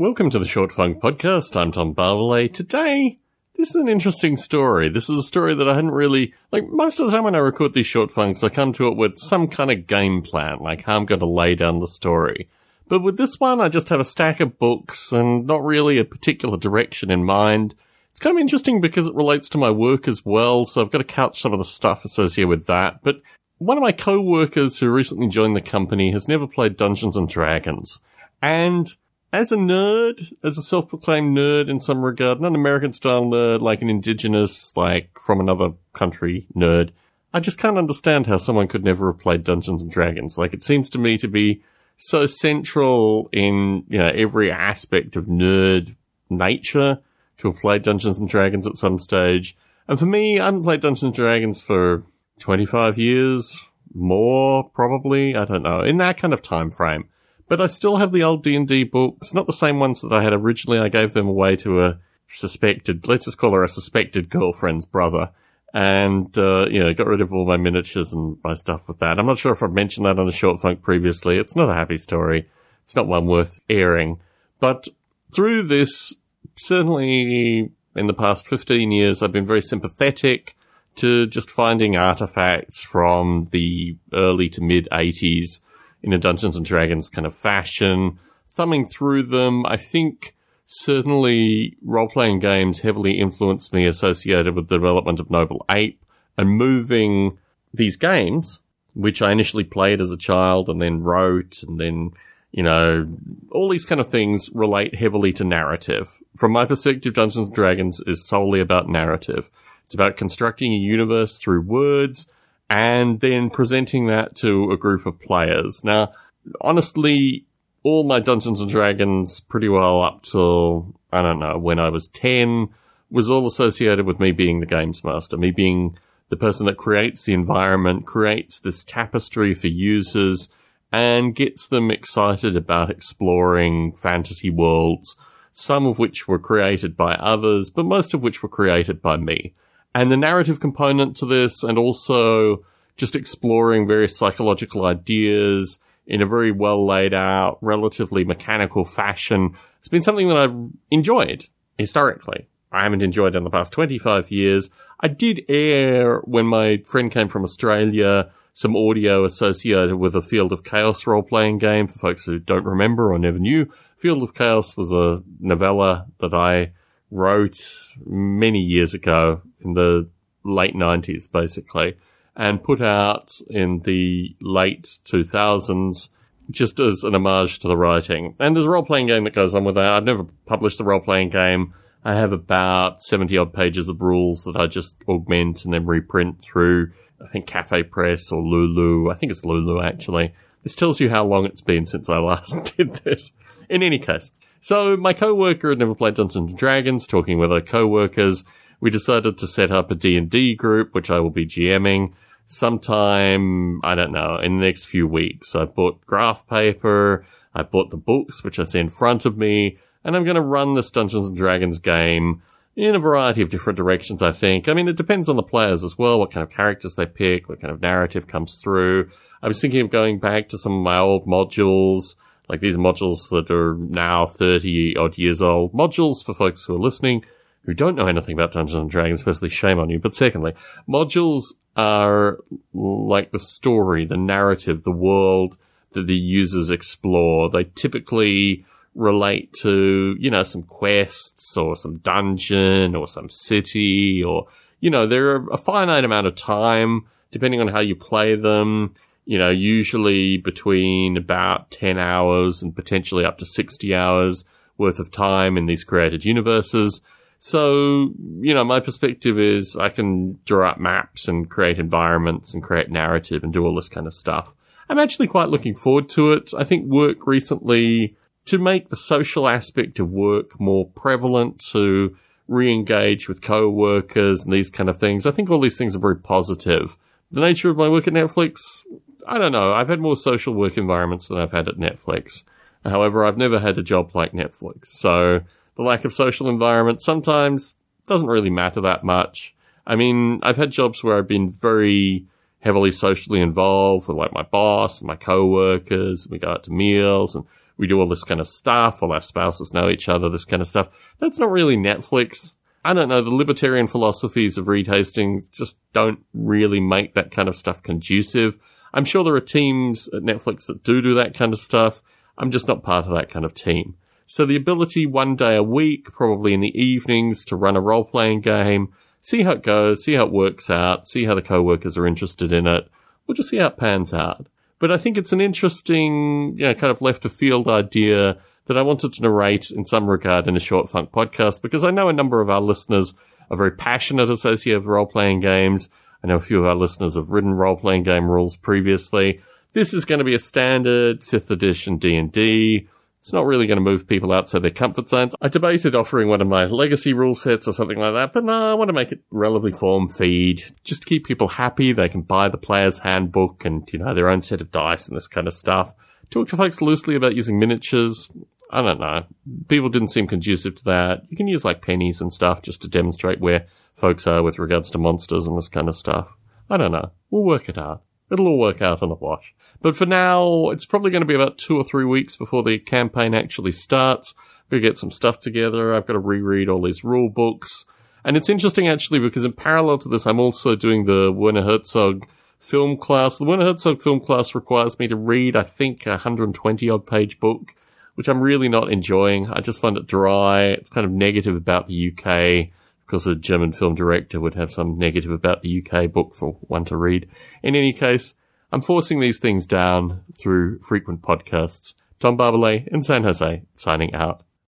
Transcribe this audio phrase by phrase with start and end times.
[0.00, 1.54] Welcome to the Short Funk Podcast.
[1.60, 2.54] I'm Tom Barbalet.
[2.54, 3.18] Today,
[3.58, 4.88] this is an interesting story.
[4.88, 7.40] This is a story that I hadn't really, like, most of the time when I
[7.40, 10.84] record these short funks, I come to it with some kind of game plan, like
[10.84, 12.48] how I'm going to lay down the story.
[12.88, 16.04] But with this one, I just have a stack of books and not really a
[16.06, 17.74] particular direction in mind.
[18.12, 20.98] It's kind of interesting because it relates to my work as well, so I've got
[20.98, 23.02] to couch some of the stuff associated with that.
[23.02, 23.20] But
[23.58, 28.00] one of my co-workers who recently joined the company has never played Dungeons and Dragons.
[28.40, 28.96] And
[29.32, 33.60] as a nerd, as a self-proclaimed nerd in some regard, not an American style nerd,
[33.60, 36.90] like an indigenous, like from another country nerd,
[37.32, 40.36] I just can't understand how someone could never have played Dungeons and Dragons.
[40.36, 41.62] Like it seems to me to be
[41.96, 45.94] so central in, you know, every aspect of nerd
[46.28, 47.00] nature
[47.38, 49.56] to have played Dungeons and Dragons at some stage.
[49.86, 52.04] And for me, I haven't played Dungeons and Dragons for
[52.40, 53.58] 25 years,
[53.94, 57.08] more probably, I don't know, in that kind of time frame.
[57.50, 60.32] But I still have the old D&D books, not the same ones that I had
[60.32, 60.78] originally.
[60.78, 65.32] I gave them away to a suspected, let's just call her a suspected girlfriend's brother.
[65.74, 69.18] And, uh, you know, got rid of all my miniatures and my stuff with that.
[69.18, 71.38] I'm not sure if I've mentioned that on a short funk previously.
[71.38, 72.48] It's not a happy story.
[72.84, 74.20] It's not one worth airing.
[74.60, 74.86] But
[75.34, 76.14] through this,
[76.56, 80.54] certainly in the past 15 years, I've been very sympathetic
[80.96, 85.58] to just finding artifacts from the early to mid 80s
[86.02, 89.64] in a Dungeons and Dragons kind of fashion, thumbing through them.
[89.66, 90.34] I think
[90.66, 96.02] certainly role playing games heavily influenced me associated with the development of Noble Ape
[96.38, 97.38] and moving
[97.74, 98.60] these games,
[98.94, 102.12] which I initially played as a child and then wrote and then,
[102.52, 103.08] you know,
[103.50, 106.20] all these kind of things relate heavily to narrative.
[106.36, 109.50] From my perspective, Dungeons and Dragons is solely about narrative.
[109.84, 112.26] It's about constructing a universe through words
[112.70, 115.82] and then presenting that to a group of players.
[115.82, 116.12] Now,
[116.60, 117.44] honestly,
[117.82, 122.06] all my Dungeons and Dragons pretty well up till, I don't know, when I was
[122.08, 122.68] 10
[123.10, 125.98] was all associated with me being the games master, me being
[126.28, 130.48] the person that creates the environment, creates this tapestry for users
[130.92, 135.16] and gets them excited about exploring fantasy worlds,
[135.50, 139.54] some of which were created by others, but most of which were created by me
[139.94, 142.64] and the narrative component to this, and also
[142.96, 149.54] just exploring various psychological ideas in a very well laid out, relatively mechanical fashion.
[149.78, 151.46] It's been something that I've enjoyed
[151.78, 152.48] historically.
[152.72, 154.70] I haven't enjoyed in the past 25 years.
[155.00, 160.52] I did air when my friend came from Australia some audio associated with a Field
[160.52, 163.66] of Chaos role playing game for folks who don't remember or never knew.
[163.96, 166.72] Field of Chaos was a novella that I
[167.10, 167.60] wrote
[168.04, 170.08] many years ago in the
[170.44, 171.96] late 90s, basically,
[172.36, 176.08] and put out in the late 2000s
[176.50, 178.34] just as an homage to the writing.
[178.38, 179.86] And there's a role playing game that goes on with that.
[179.86, 181.74] I've never published the role playing game.
[182.04, 186.42] I have about 70 odd pages of rules that I just augment and then reprint
[186.42, 186.92] through,
[187.22, 189.10] I think Cafe Press or Lulu.
[189.10, 190.34] I think it's Lulu actually.
[190.62, 193.32] This tells you how long it's been since I last did this.
[193.68, 197.60] In any case, so my coworker had never played Dungeons and Dragons, talking with other
[197.60, 198.44] coworkers.
[198.80, 202.12] We decided to set up a D&D group, which I will be GMing
[202.46, 205.54] sometime, I don't know, in the next few weeks.
[205.54, 207.24] I bought graph paper.
[207.54, 210.42] I bought the books, which I see in front of me, and I'm going to
[210.42, 212.42] run this Dungeons and Dragons game
[212.76, 214.68] in a variety of different directions, I think.
[214.68, 217.48] I mean, it depends on the players as well, what kind of characters they pick,
[217.48, 219.10] what kind of narrative comes through.
[219.42, 222.14] I was thinking of going back to some of my old modules,
[222.50, 225.72] like these modules that are now 30 odd years old.
[225.72, 227.24] Modules for folks who are listening
[227.64, 230.00] who don't know anything about Dungeons and Dragons, firstly, shame on you.
[230.00, 230.54] But secondly,
[230.88, 231.44] modules
[231.76, 232.38] are
[232.74, 235.56] like the story, the narrative, the world
[235.92, 237.50] that the users explore.
[237.50, 238.64] They typically
[238.96, 244.48] relate to, you know, some quests or some dungeon or some city or,
[244.80, 248.92] you know, there are a finite amount of time depending on how you play them
[249.24, 254.44] you know, usually between about 10 hours and potentially up to 60 hours
[254.76, 257.02] worth of time in these created universes.
[257.38, 262.62] So, you know, my perspective is I can draw up maps and create environments and
[262.62, 264.54] create narrative and do all this kind of stuff.
[264.88, 266.50] I'm actually quite looking forward to it.
[266.58, 268.16] I think work recently
[268.46, 272.16] to make the social aspect of work more prevalent to
[272.48, 275.24] re-engage with co-workers and these kind of things.
[275.24, 276.98] I think all these things are very positive.
[277.30, 278.82] The nature of my work at Netflix,
[279.30, 279.72] I don't know.
[279.72, 282.42] I've had more social work environments than I've had at Netflix.
[282.84, 284.86] However, I've never had a job like Netflix.
[284.86, 285.42] So
[285.76, 287.76] the lack of social environment sometimes
[288.08, 289.54] doesn't really matter that much.
[289.86, 292.26] I mean, I've had jobs where I've been very
[292.58, 296.24] heavily socially involved with like my boss and my coworkers.
[296.24, 297.44] And we go out to meals and
[297.76, 300.60] we do all this kind of stuff, all our spouses know each other, this kind
[300.60, 300.88] of stuff.
[301.20, 302.54] That's not really Netflix.
[302.84, 307.48] I don't know, the libertarian philosophies of Reed Hastings just don't really make that kind
[307.48, 308.58] of stuff conducive.
[308.92, 312.02] I'm sure there are teams at Netflix that do do that kind of stuff.
[312.38, 313.96] I'm just not part of that kind of team.
[314.26, 318.04] So the ability one day a week, probably in the evenings, to run a role
[318.04, 321.98] playing game, see how it goes, see how it works out, see how the co-workers
[321.98, 322.88] are interested in it.
[323.26, 324.46] We'll just see how it pans out.
[324.78, 328.78] But I think it's an interesting, you know, kind of left of field idea that
[328.78, 332.08] I wanted to narrate in some regard in a short funk podcast because I know
[332.08, 333.14] a number of our listeners
[333.50, 335.90] are very passionate associated with role playing games.
[336.22, 339.40] I know a few of our listeners have written role playing game rules previously.
[339.72, 342.88] This is going to be a standard fifth edition D&D.
[343.20, 345.34] It's not really going to move people outside their comfort zones.
[345.42, 348.70] I debated offering one of my legacy rule sets or something like that, but no,
[348.70, 350.74] I want to make it relatively form feed.
[350.84, 351.92] Just to keep people happy.
[351.92, 355.16] They can buy the player's handbook and, you know, their own set of dice and
[355.16, 355.94] this kind of stuff.
[356.30, 358.30] Talk to folks loosely about using miniatures.
[358.70, 359.24] I don't know.
[359.68, 361.24] People didn't seem conducive to that.
[361.28, 364.90] You can use like pennies and stuff just to demonstrate where folks are with regards
[364.90, 366.36] to monsters and this kind of stuff.
[366.68, 367.12] I don't know.
[367.30, 368.02] We'll work it out.
[368.30, 369.54] It'll all work out in the wash.
[369.82, 372.78] But for now, it's probably going to be about two or three weeks before the
[372.78, 374.34] campaign actually starts.
[374.36, 375.94] I've got to get some stuff together.
[375.94, 377.84] I've got to reread all these rule books.
[378.24, 382.26] And it's interesting actually because in parallel to this, I'm also doing the Werner Herzog
[382.58, 383.38] film class.
[383.38, 387.40] The Werner Herzog film class requires me to read, I think, a 120 odd page
[387.40, 387.74] book
[388.20, 389.50] which I'm really not enjoying.
[389.50, 390.64] I just find it dry.
[390.64, 392.70] It's kind of negative about the UK
[393.10, 396.84] because a German film director would have some negative about the UK book for one
[396.84, 397.28] to read.
[397.60, 398.34] In any case,
[398.70, 401.94] I'm forcing these things down through frequent podcasts.
[402.20, 404.44] Tom Barbalet in San Jose, signing out.